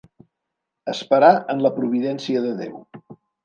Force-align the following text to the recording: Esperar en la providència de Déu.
Esperar 0.93 1.31
en 1.55 1.63
la 1.67 1.73
providència 1.77 2.45
de 2.51 2.59
Déu. 2.65 2.85